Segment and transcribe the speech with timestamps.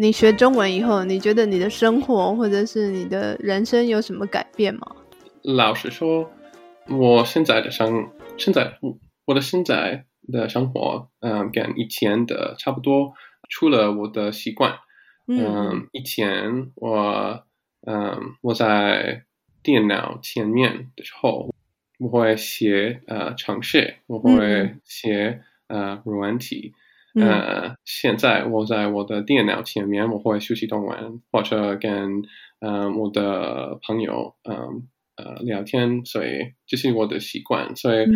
[0.00, 4.86] 你学中文以后，你觉得你的生活或者是你的人生有什么改变吗？
[5.42, 6.30] 老实说，
[6.88, 8.78] 我现在的生现在
[9.24, 13.12] 我的现在的生活，嗯，跟以前的差不多，
[13.48, 14.78] 除了我的习惯，
[15.26, 17.42] 嗯，以前我，
[17.84, 19.24] 嗯，我在
[19.64, 21.50] 电脑前面的时候，
[21.98, 26.72] 我会写呃程式，我会写呃软体。
[27.20, 32.22] 呃，现在我在我的电脑前面，我会学习中文，或者跟
[32.60, 37.74] 嗯我的朋友嗯呃聊天，所以这是我的习惯。
[37.76, 38.06] 所以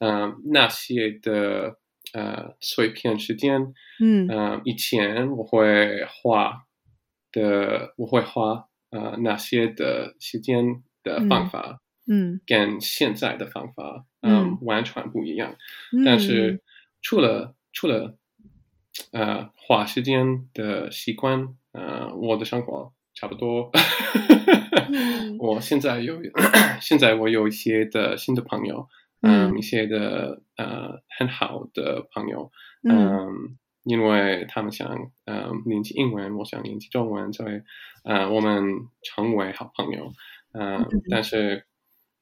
[0.00, 0.36] 嗯。
[0.52, 1.76] 那些的
[2.12, 4.60] 呃碎片时间，嗯。
[4.64, 6.64] 以前我会花
[7.32, 14.58] 的，我会花呃那些的时间的方法，嗯，跟现在的方法嗯。
[14.62, 15.56] 完全不一样。
[16.04, 16.62] 但是
[17.00, 18.16] 除了除了
[19.12, 23.70] 呃，花时间的习惯，呃，我的生活差不多。
[25.38, 26.18] 我现在有，
[26.80, 28.88] 现在我有一些的新的朋友，
[29.20, 32.50] 嗯，一些的呃很好的朋友，
[32.88, 34.88] 嗯，因为他们想
[35.26, 37.60] 呃练习英文，我想练习中文，所以
[38.04, 38.62] 呃我们
[39.02, 40.12] 成为好朋友，
[40.52, 41.66] 嗯，但是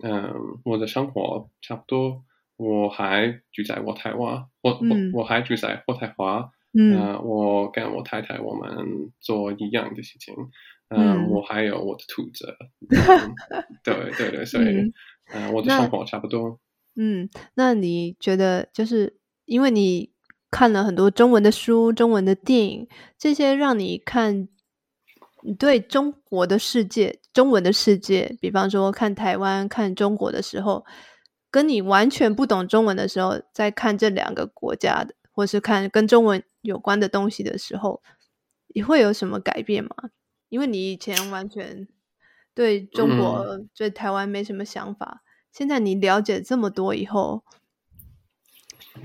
[0.02, 2.24] 嗯我的生活差不多，
[2.56, 6.50] 我还住在我台湾，我我我还住在渥太华。
[6.72, 10.34] 嗯，我跟我太太我们做一样的事情。
[10.88, 12.56] 嗯，我还有我的兔子。
[13.84, 14.92] 对对对，所以
[15.32, 16.58] 嗯，我的生活差不多。
[16.96, 20.10] 嗯，那你觉得就是因为你
[20.50, 24.48] 看了很多中文的书、中文的电影，这些让你看
[25.42, 30.84] 你对中国的世界、中文的世界，比方说看台湾、看中国的时候，
[31.52, 36.42] 跟你完全不懂中文的时候，在看这两个国家的，或是看跟中文。
[36.62, 38.03] 有关的东西的时候，
[38.69, 39.91] 你会有什么改变吗？
[40.48, 41.86] 因为你以前完全
[42.55, 47.45] 对中国、对台湾没什么想法，现在你了解这么多以后，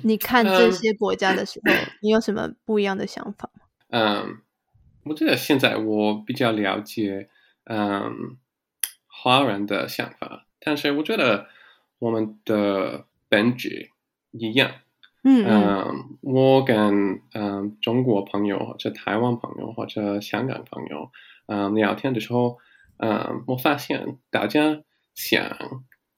[0.01, 1.71] 你看这些国家的时候，
[2.01, 3.65] 你有什么不一样的想法吗？
[3.89, 4.41] 嗯，
[5.03, 7.29] 我觉得现在我比较了解
[7.65, 8.37] 嗯
[9.07, 11.47] 华人的想法，但是我觉得
[11.99, 13.91] 我们的本质
[14.31, 14.81] 一样。
[15.27, 21.09] 嗯，我跟嗯中国朋友或者台湾朋友或者香港朋友
[21.47, 22.59] 嗯聊天的时候，
[22.97, 24.83] 嗯，我发现大家
[25.15, 25.57] 想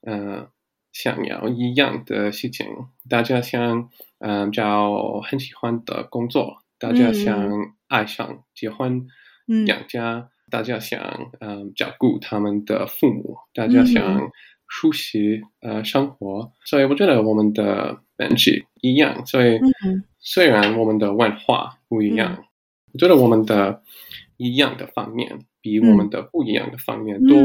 [0.06, 0.50] 嗯
[0.92, 2.68] 想要一样的事情，
[3.10, 9.08] 大家想嗯找很喜欢的工作，大家想爱上结婚
[9.68, 14.32] 养家，大家想嗯照顾他们的父母，大家想。
[14.68, 19.26] 熟悉呃生活，所以我觉得我们的本质一样。
[19.26, 19.60] 所以
[20.20, 22.46] 虽然我们的文化不一样，
[22.92, 23.82] 我觉得我们的
[24.36, 27.38] 一样的方面比我们的不一样的方面多。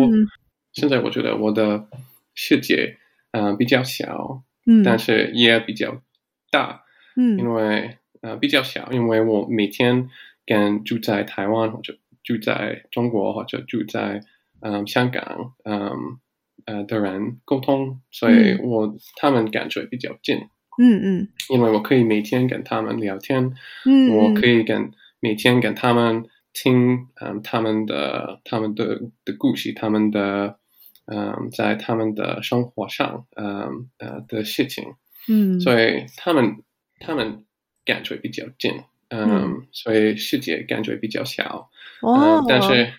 [0.73, 1.87] 现在我觉得我的
[2.35, 2.99] 世界
[3.31, 4.43] 呃比较小，
[4.85, 6.03] 但是也比较
[6.51, 6.83] 大。
[7.17, 10.11] 嗯，因为呃比较小，因为我每天
[10.45, 14.25] 跟住在台湾或者住在中国或者住在
[14.61, 16.19] 嗯香港嗯。
[16.67, 20.37] 呃的人沟通，所以我他们感觉比较近。
[20.79, 23.53] 嗯嗯，因为我可以每天跟他们聊天，
[23.85, 24.91] 嗯，我可以跟
[25.21, 26.25] 每天跟他们
[26.55, 30.59] 听，嗯，他们的他们的的故事，他们的
[31.05, 34.95] 嗯，在他们的生活上，嗯呃的事情，
[35.29, 36.63] 嗯，所以他们
[37.01, 37.45] 他们
[37.85, 38.73] 感觉比较近，
[39.11, 41.71] 嗯，所以世界感觉比较小，
[42.01, 42.93] 哦，但是。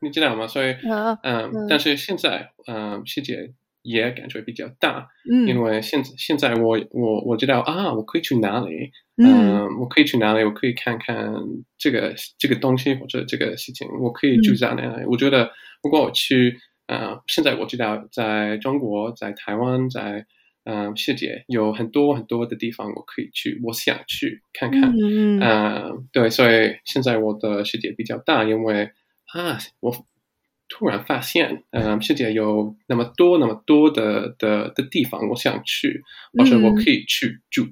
[0.00, 0.46] 你知道吗？
[0.46, 0.72] 所以，
[1.22, 11.32] 嗯，但是现在，嗯，世界也感觉比较大，嗯，因为现现在我我我知道啊，我可以去哪里，嗯，我可以去哪里，我可以看看
[11.78, 15.04] 这个这个东西或者这个事情，我可以住在哪里。
[15.06, 15.50] 我觉得，
[15.82, 20.26] 如果我去，呃，现在我知道，在中国，在台湾，在
[20.64, 24.92] 嗯世界有很多很多的地方我可以去，我想去看看，
[25.40, 28.90] 嗯，对，所以现在我的世界比较大，因为。
[29.32, 29.58] 啊！
[29.80, 30.06] 我
[30.68, 36.02] 突然发现，嗯，世界有那么多、那么多的的的地方，我想去，
[36.36, 37.66] 或者我可以去住，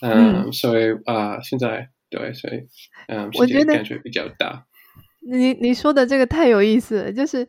[0.00, 2.66] 嗯，所以啊，现在对，所以
[3.08, 4.66] 嗯，我觉得感觉比较大。
[5.20, 7.46] 你你说的这个太有意思了，就是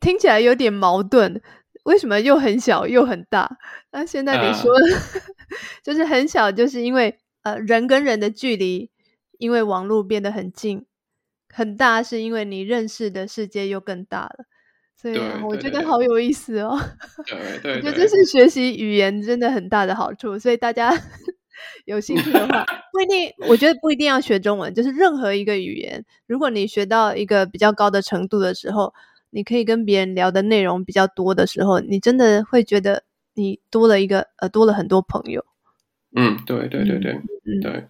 [0.00, 1.40] 听起来有点矛盾，
[1.84, 3.58] 为什么又很小又很大？
[3.92, 4.74] 那现在你说，
[5.82, 8.90] 就是很小，就是因为呃，人跟人的距离，
[9.38, 10.84] 因为网络变得很近。
[11.56, 14.44] 很大是因为你认识的世界又更大了，
[14.94, 16.78] 所以我觉得好有意思哦。
[17.26, 20.38] 对对，我觉得这是学习语言真的很大的好处。
[20.38, 20.92] 所以大家
[21.86, 22.62] 有兴趣的话，
[22.92, 28.92] 不一定，我觉得不一定要学中文，就是任何一个语言，如果你学到一个比较高的程度的时候，
[29.30, 35.42] 你可以跟别人聊的内容比较多的时候，你真的会觉得你多了一个呃，多了很多朋友。
[36.14, 37.88] 嗯，对对对对，嗯，对。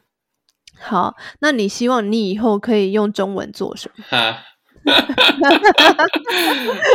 [0.79, 4.05] 好，那你希望你以后可以用中文做什么？
[4.09, 4.43] 哈，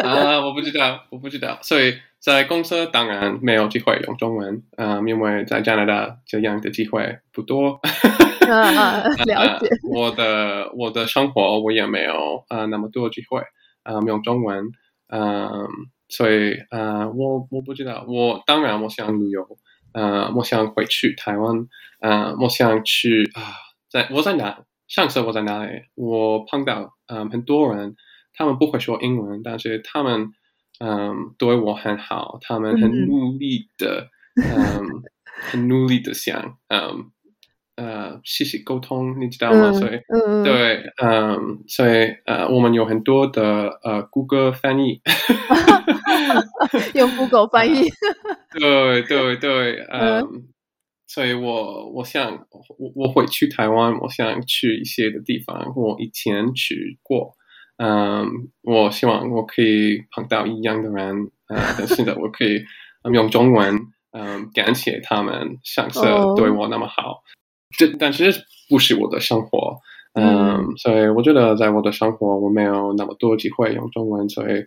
[0.03, 7.79] 啊，我不知道，我不知道，所以在公司当然没有机会用中文，嗯，因为在加拿大这样的机会不多。
[8.49, 9.67] 啊， 了解。
[9.89, 13.39] 我的我的生活我也没有啊那么多机会
[13.83, 14.65] 啊用中文，
[15.09, 15.67] 嗯，
[16.09, 19.47] 所以啊我我不知道，我当然我想旅游，
[19.93, 21.67] 呃，我想回去台湾，
[22.01, 23.41] 呃，我想去啊，
[23.91, 24.63] 在我在哪？
[24.87, 25.71] 上次我在哪里？
[25.95, 27.95] 我碰到嗯很多人，
[28.33, 30.29] 他们不会说英文，但是他们
[30.79, 37.11] 嗯对我很好，他们很努力的，嗯，很努力的想嗯
[37.77, 39.71] 呃谢谢沟通，你知道吗？
[39.73, 39.99] 所以
[40.43, 45.01] 对嗯，所以呃我们有很多的呃谷歌翻译
[46.95, 47.89] 用 Google 翻译，
[48.59, 50.47] 对对对，嗯。
[51.13, 52.47] 所以我我想
[52.77, 57.33] 我我会去台湾，我想去一些的地方，我以前去过，
[57.75, 58.25] 嗯，
[58.61, 62.63] 我希望我可以碰到一样的人，呃，但是的我可以
[63.11, 63.77] 用中文，
[64.11, 65.99] 嗯，感谢他们上次
[66.37, 67.23] 对我那么好，
[67.77, 68.31] 这但是
[68.69, 69.81] 不是我的生活，
[70.13, 74.63] 嗯，所以我觉得在我的生活我没有那么多机会用中文，所以，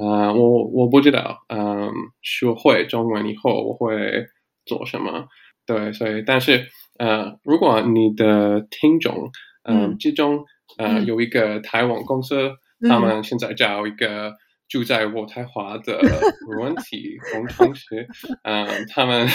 [0.00, 1.92] 嗯，我我不知道，嗯，
[2.22, 4.24] 学会中文以后我会
[4.64, 5.28] 做什么。
[5.66, 6.66] 对，所以但是
[6.98, 9.30] 呃，如果你的听众
[9.64, 10.44] 嗯之中
[10.78, 12.52] 呃有一个台湾公司，
[12.88, 14.34] 他们现在找一个
[14.68, 15.98] 住在渥太华的
[16.60, 18.06] 文体工程师，
[18.42, 19.26] 嗯，他们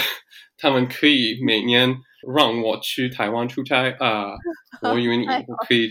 [0.57, 1.95] 他们可以每年
[2.35, 4.33] 让我去台湾出差啊，
[4.81, 5.89] 我以为你我可以，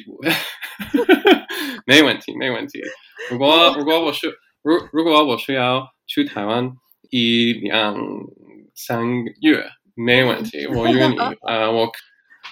[1.87, 2.81] 没问题，没问题。
[3.31, 4.29] 如果如果我是
[4.62, 6.70] 如如果我是要去台湾
[7.11, 7.96] 一两
[8.75, 9.64] 三个月。
[9.98, 11.90] 没问题，我约你， 呃，我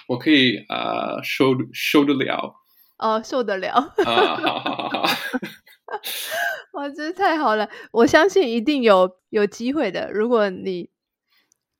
[0.09, 2.55] 我可以呃受受得了，
[2.97, 3.71] 哦，受得了，
[4.05, 5.09] 啊，好好好好，
[6.73, 7.69] 哇，真是太好了！
[7.91, 10.11] 我相信一定有有机会的。
[10.11, 10.89] 如果你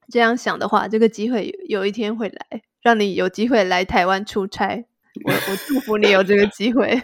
[0.09, 4.85] 这样想的话，这个机会有一天会来，让你有机会来台湾出差。
[5.25, 7.01] 我我祝福你有这个机会。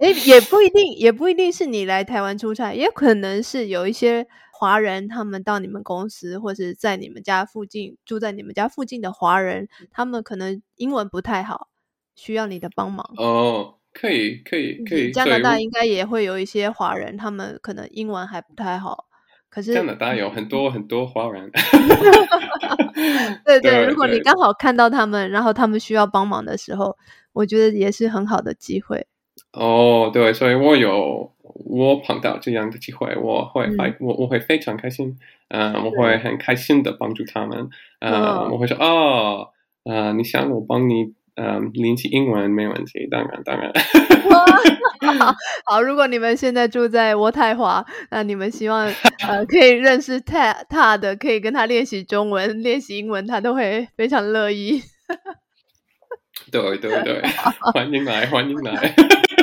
[0.00, 4.26] 哎，也不一定，也不一定是你来台湾出差，也可能是有一些。
[4.60, 11.68] 华人他们到你们公司，或者在你们家附近住在你们家附近的华人，他们可能英文不太好，
[12.14, 13.10] 需要你的帮忙。
[13.16, 15.12] 哦，可以，可以，可以。
[15.12, 19.06] 加拿大应该也会有一些华人，他们可能英文还不太好。
[19.48, 21.50] 可是加拿大有很多很多华人。
[23.46, 26.98] 对对，如果你刚好看到他们，然后他们需要帮忙的时候，
[27.32, 29.06] 我觉得也是很好的机会。
[29.54, 31.32] 哦，对，所以我有。
[31.54, 35.18] 我碰到这样的机会，我会非我我会非常开心，
[35.48, 37.68] 嗯，我会很开心的帮助他们，
[38.00, 39.48] 嗯，我会说哦，
[39.84, 43.72] 呃，你想我帮你，嗯，练习英文没问题，当然当然。
[45.64, 48.84] 好，如果你们现在住在渥太华，那你们希望
[49.26, 54.82] 呃 可以认识他他的，可以跟他练习中文、练习英文，他都会非常乐意。
[56.52, 57.22] 对对对，
[57.72, 58.94] 欢迎来，欢迎来。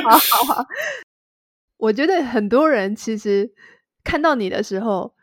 [0.04, 0.66] 好好好。
[1.78, 3.50] 我觉得很多人其实
[4.04, 5.14] 看到你的时候，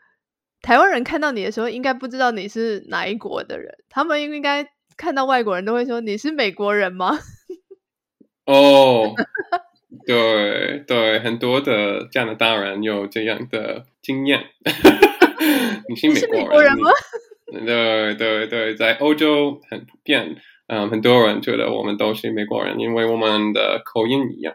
[0.62, 3.72] 台湾人看到你的时候，应该不知道你是哪一国的人。
[3.88, 7.18] 他们应该看到外国人都会说：“你是美国人吗？”
[8.46, 9.12] 哦，
[10.06, 14.40] 对对，很多的加拿大人有这样的经验。
[15.88, 16.90] 你是美国人吗？
[17.64, 20.36] 对对对，在欧洲很普遍，
[20.68, 24.54] 嗯，很多人觉得我们都是美国人，因为我们的口音一样。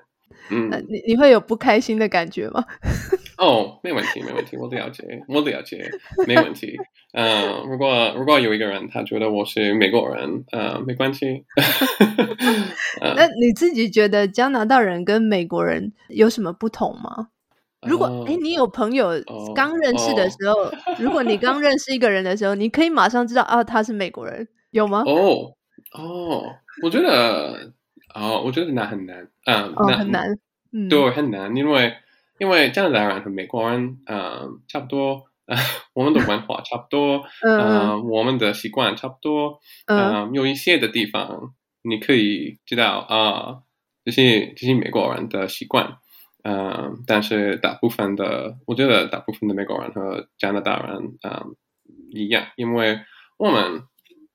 [0.50, 2.63] 嗯，你你会有不开心的感觉吗？
[3.38, 5.89] 哦，没问题，没问题，我了解，我了解，
[6.27, 6.77] 没问题。
[7.13, 11.43] 嗯，如果如果有一个人他觉得我是美国人，呃，没关系。
[13.15, 17.29] 那你自己觉得加拿大人跟美国人有什么不同吗？
[17.88, 19.09] 如果哎，你有朋友
[19.55, 25.01] 刚认识的时候，如果你刚认识一个人的时候，你可以马上知道啊，他是美国人，有吗？
[25.07, 25.55] 哦
[25.97, 26.43] 哦，
[26.83, 27.73] 我觉得。
[28.15, 30.24] 哦，我觉得那很难，嗯，那很难，
[30.89, 31.96] 对，很难，因为
[32.39, 35.24] 因为加拿大人和美国人，嗯，差不多，
[35.94, 41.53] 我们的文化差不多， 嗯，我们的习惯差不多，嗯，有一些的地方
[41.84, 43.62] 你可以知道啊，
[44.06, 45.98] 这些这些美国人的习惯，
[46.44, 51.56] 嗯，但是大部分的，我觉得大部分的美国人和加拿大人，嗯，
[52.12, 53.00] 一样，因为
[53.38, 53.84] 我们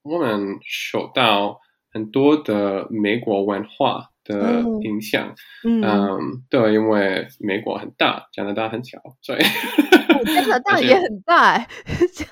[0.03, 1.61] 我们受到
[1.97, 5.35] 很多的美国文化的哦影响。
[5.65, 6.19] 嗯，嗯，
[6.51, 11.67] 对，因为美国很大，加拿大很小，所以哦加拿大 也很大哎，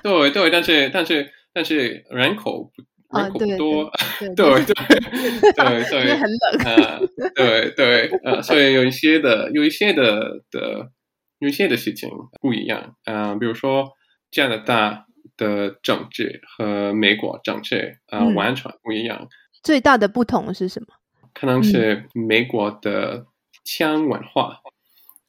[0.03, 5.51] 对 对，但是但是但是人口不啊人口对不多，对对对。
[5.53, 6.99] 对， 所以很冷，啊，
[7.33, 10.91] 对对，呃，所以有一些的，有一些的的，
[11.39, 12.07] 有一些的事情
[12.39, 13.93] 不一样，呃，比如说
[14.29, 15.05] 加拿大
[15.37, 18.35] 的政治和美国政治，呃，嗯。
[18.35, 19.27] 完全不一样，
[19.65, 20.87] 最大的不同是什么？
[21.33, 23.25] 可能是美国的
[23.65, 24.61] 枪文化，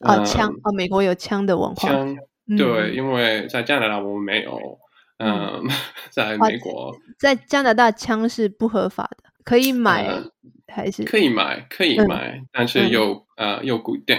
[0.00, 2.16] 啊，呃枪哦，美国有枪的文化，枪，
[2.46, 2.56] 嗯。
[2.58, 4.78] 对，，因为在加拿大我们没有，
[5.18, 5.64] 嗯，
[6.12, 6.94] 在美国。
[7.18, 10.22] 在加拿大枪是不合法的，可以买呃
[10.68, 11.02] 还是？
[11.04, 12.06] 可以买，可以嗯。
[12.06, 12.90] 买，但是嗯。
[12.90, 14.18] 有、呃有规定，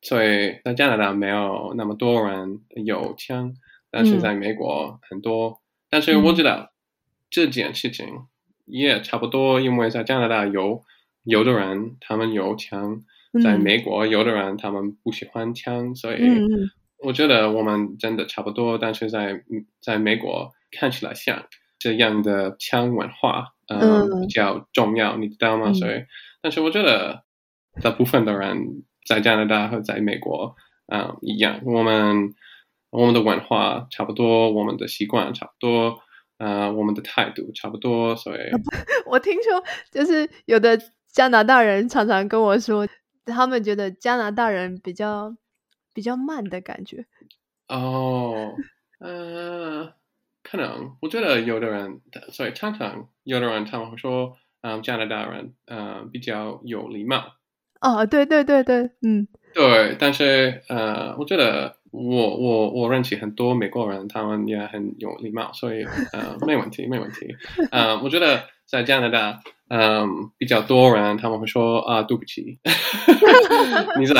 [0.00, 3.52] 所以在加拿大没有那么多人有枪，
[3.90, 4.20] 但是嗯。
[4.20, 5.60] 在美国很多。
[5.90, 6.70] 但是我知道
[7.28, 8.06] 这件事情
[8.70, 10.82] 也差不多，因为在加拿大有
[11.24, 13.02] 有的人他们有枪，
[13.42, 13.60] 在嗯。
[13.60, 16.18] 美国有的人他们不喜欢枪，所以
[17.02, 21.46] 我觉得我们真的差不多，但是在嗯在美国看起来像
[21.78, 24.20] 这样的枪文化，嗯，嗯。
[24.20, 25.66] 比较重要，你知道吗？
[25.68, 25.74] 嗯。
[25.74, 26.04] 所以，
[26.42, 27.24] 但是我觉得
[27.82, 30.54] 大部分的人在加拿大和在美国，
[30.92, 32.34] 嗯，一样，我们
[32.90, 36.00] 我们的文化差不多，我们的习惯差不多，
[36.40, 38.40] 呃，我们的态度差不多，所以，
[39.06, 42.88] 我听说，就是有的加拿大人常常跟我说，
[43.26, 45.36] 他们觉得加拿大人比较
[45.92, 47.04] 比较慢的感觉。
[47.68, 48.54] 哦，
[49.00, 49.92] 呃，
[50.42, 52.00] 可能我觉得有的人，
[52.32, 57.34] 所以常常有的人他们会说，嗯，加拿大人，嗯，比较有礼貌。
[57.82, 67.34] 哦，对对对对，嗯对，但是呃，我觉得我我我认识很多美国人，他们也很有礼貌，所以呃，没问题，没问题。
[67.70, 72.58] 呃，我觉得在加拿大，嗯、比较多人他们会说啊，对不起，
[73.98, 74.14] 你在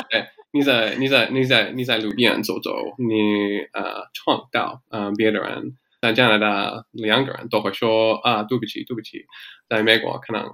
[0.52, 9.26] 你在你在你在你在路边走走，你呃撞到呃别的人，在加拿大两个人都会说啊，对不起，对不起。
[9.68, 10.44] 在美国可能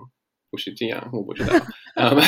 [0.51, 1.55] 不是这样，我不知道。
[1.95, 2.15] 嗯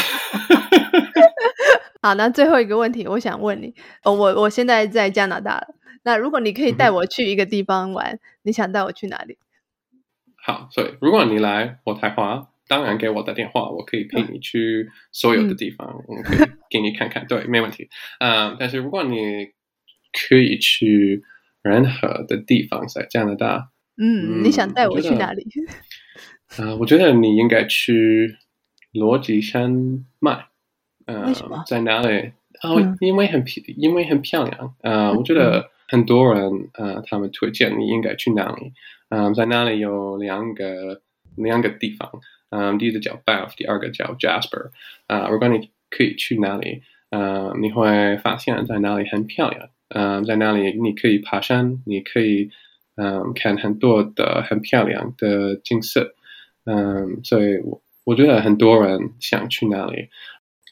[2.01, 3.75] 好，那最后一个问题，我想问你，
[4.05, 5.75] 哦，我我现在在加拿大了，
[6.05, 9.37] 那如果你可以带我去一个地方玩，你想带我去哪里？
[10.37, 17.89] 好，所以如果你来我台华，当然给我打电话，我可以陪你去所有的地方，我可以给你看看，对，没问题。
[18.21, 19.49] 嗯，但是如果你
[20.13, 21.25] 可以去
[21.63, 25.45] 任何的地方，在加拿大，嗯，你想带我去哪里？
[26.59, 28.37] 啊、 我觉得你应该去
[28.93, 30.48] 罗吉山脉。
[31.09, 32.33] 呃为什么，在哪里？
[32.63, 34.75] 哦，嗯因为很漂，因为很漂亮。
[34.83, 38.73] 呃，我觉得很多人呃，他们推荐你应该去哪里。
[39.11, 41.01] 嗯、在那里有两个
[41.37, 42.11] 两个地方。
[42.51, 44.71] 嗯、第一个叫 Banff，第二个叫 Jasper。
[45.07, 49.69] 啊、如果你可以去哪里，呃，你会发现在哪里很漂亮。
[49.89, 52.51] 嗯、在那里你可以爬山，你可以
[52.97, 56.15] 嗯、看很多的很漂亮的景色。
[56.65, 60.09] 嗯，所以我我觉得很多人想去那里。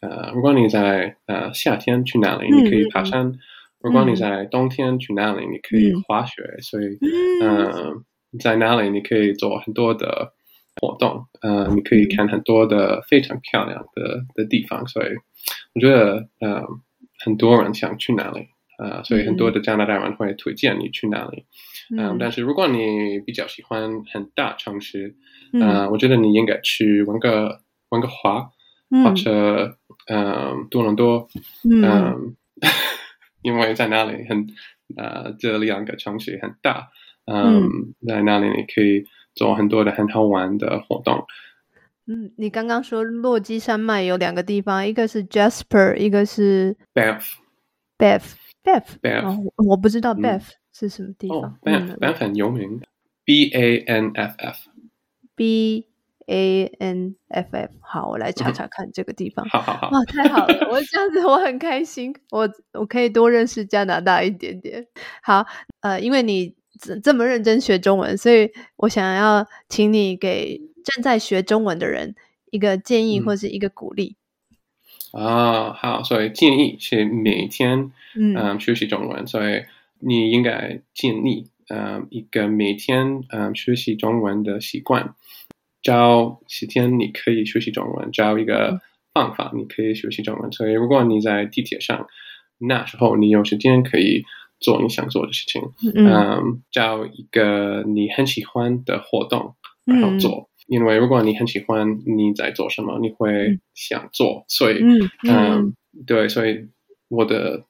[0.02, 3.32] 呃，如果你在呃夏天去哪里，你可以爬山；
[3.80, 6.42] 如果你在冬天去哪里，你可以嗯滑雪。
[6.60, 6.98] 所以，
[7.42, 8.02] 嗯呃，
[8.40, 10.32] 在哪里你可以做很多的
[10.80, 14.86] 活动，呃，你可以看很多的非常漂亮的的地方。
[14.86, 15.08] 所以，
[15.74, 16.62] 我觉得呃
[17.24, 18.48] 很多人想去哪里，
[18.78, 21.44] 呃，所以很多的加拿大人会推荐你去哪里。
[21.96, 25.14] 嗯，但是如果你比较喜欢很大城市，
[25.52, 27.60] 嗯呃，我觉得你应该去温哥
[27.90, 28.50] 温哥华
[28.90, 29.78] 或者
[30.08, 31.28] 嗯多伦多，
[31.64, 32.36] 嗯嗯，
[33.42, 34.46] 因为在那里很
[34.96, 36.90] 呃这两个城市很大，
[37.26, 41.26] 嗯，在那里你可以做很多的很好玩的活动。
[42.06, 47.32] 嗯，你刚刚说落基山脉有两个地方，一个是 Jasper，一个是 Banff。
[47.98, 51.58] Banff，Banff 哦我我不知道嗯 Banff 是什么地哦方。
[51.64, 52.80] 嗯 Banff 很有名
[53.24, 54.70] ，B A N F F。
[56.26, 59.48] B A N F F，好，我来查查看这个地方。
[59.48, 60.68] 好好好，哇，太好了！
[60.70, 64.86] 我这样子我很开心，我我可以多认识加拿大一点点。
[65.22, 65.46] 好，
[65.80, 72.14] 呃，因为你这这么认真学中文，所以我想要请你给正在学中文的人
[72.50, 74.16] 一个建议嗯或是一个鼓励。
[75.12, 79.62] 啊，好，所以建议是每天嗯嗯学习中文，所以
[80.00, 85.14] 你应该建立嗯一个每天嗯学习中文的习惯，
[85.86, 88.80] 找时间你可以学习中文，找一个
[89.14, 90.50] 方法你可以学习中文。
[90.50, 92.08] 所以如果你在地铁上，
[92.58, 94.24] 那时候你有时间可以
[94.58, 95.62] 做你想做的事情，
[95.94, 100.50] 嗯嗯，找一个你很喜欢的活动，然后做。
[100.66, 105.74] 因为如果你很喜欢你在做什么，你会想做，所以嗯嗯，
[106.04, 106.66] 对，所以
[107.08, 107.64] 我的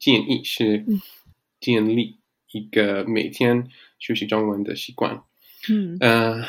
[0.00, 0.84] 建议是
[1.60, 2.16] 建立
[2.50, 3.68] 一个每天
[4.00, 5.22] 学习中文的习惯。
[5.70, 6.42] 嗯，呃，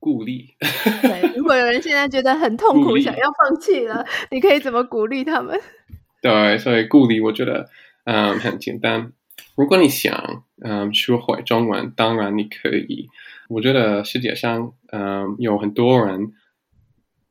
[0.00, 0.54] 鼓励。
[1.02, 5.56] 对，如果有人现在觉得很痛苦，想要放弃了，你可以怎么鼓励他们？
[6.20, 7.68] 对，所以鼓励我觉得
[8.04, 9.12] 嗯很简单。
[9.54, 13.08] 如果你想嗯学会中文，当然你可以。
[13.48, 16.32] 我觉得世界上嗯有很多人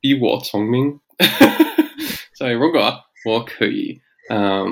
[0.01, 0.99] 比我聪明，
[2.35, 2.93] 所以如果
[3.25, 4.67] 我可以嗯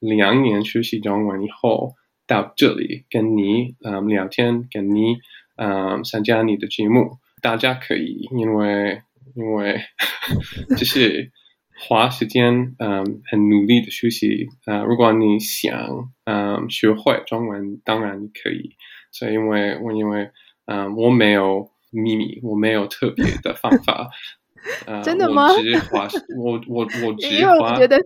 [0.00, 1.94] 两年学习中文以后
[2.26, 5.18] 到这里跟你嗯聊天，跟你
[5.56, 9.02] 嗯参加你的节目，大家可以因为
[9.34, 9.80] 因为
[10.76, 11.30] 就是。
[11.78, 18.70] 花时间，嗯，很努力的学习，啊、如果你想，嗯，学会中文，当然可以。
[19.12, 20.30] 所以，因为我因为，
[20.64, 24.08] 嗯，我没有秘密，我没有特别的方法。
[24.86, 27.98] 呃、真的吗我只花，我我我只因为我觉得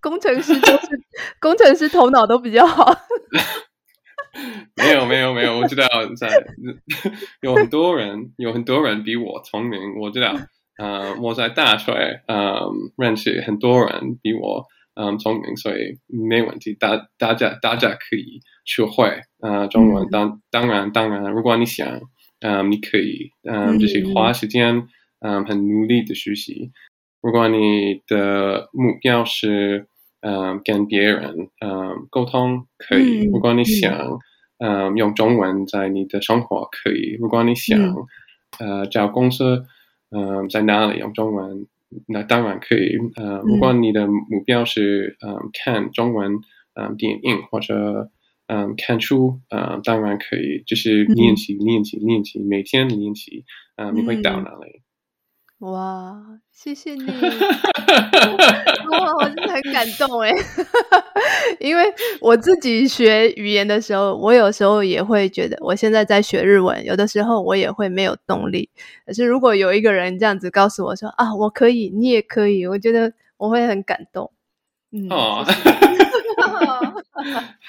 [0.00, 0.98] 工程师就是
[1.38, 2.96] 工程师头脑都比较好。
[4.76, 5.86] 没有没有没有，我知道
[6.16, 6.28] 在
[7.42, 10.34] 有很多人有很多人比我聪明，我知道。
[10.78, 16.74] 呃，我在大学嗯认识很多人比我嗯聪明，所以没问题。
[16.74, 22.00] 大大家大家可以学会呃中文，嗯当当然当然，如果你想，
[22.40, 24.88] 嗯，你可以嗯就是花时间
[25.20, 26.72] 嗯很努力的学习。
[27.20, 29.86] 如果你的目标是
[30.22, 33.26] 嗯跟别人嗯沟通，可以。
[33.28, 34.18] 嗯如果你嗯想
[34.58, 37.16] 嗯用中文在你的生活，可以。
[37.20, 37.78] 如果你想
[38.58, 39.64] 嗯呃找公司。
[40.14, 41.66] 嗯，在哪里用中文？
[42.06, 42.98] 那当然可以。
[43.16, 46.38] 呃，如果你的目标是嗯看中文
[46.74, 48.10] 嗯电影或者
[48.46, 54.81] 嗯看书，嗯当然可以，就是练习练习练习，每天练习，嗯你会到哪里？
[55.62, 57.04] 哇，谢谢你！
[58.90, 60.32] 哇，我真的很感动哎，
[61.60, 61.84] 因为
[62.20, 68.68] 我自己学语言的时候，我有时候也会觉得，我现在在学日文，有的时候我也会没有动力。
[69.06, 74.32] 可是如果有一个人这样子告诉我说啊，我可以，你也可以，我觉得我会很感动。
[74.90, 75.44] 嗯，哦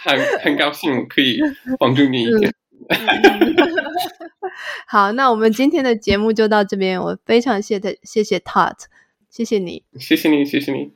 [0.03, 1.39] 很很高兴可以
[1.79, 2.51] 帮助你一点。
[4.87, 6.99] 好，那我们今天的节目就到这边。
[6.99, 8.75] 我非常谢谢谢谢 Tot，
[9.29, 9.83] 谢谢你。
[9.99, 10.93] 谢谢你，谢谢你。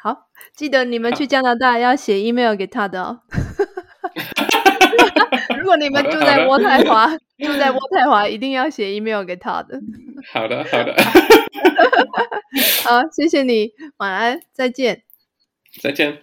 [0.00, 3.20] 好，记得你们去加拿大要写 email 给他的哦。
[5.58, 7.06] 如果你们住在渥太华，
[7.38, 9.80] 住在渥太华，一定要写 email 给他的。
[10.32, 10.94] 好的，好的。
[12.84, 15.02] 好，谢谢你，晚安，再见。
[15.80, 16.22] 再见。